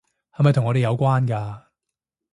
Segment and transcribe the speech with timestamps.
[0.33, 1.65] 係咪同我哋有關㗎？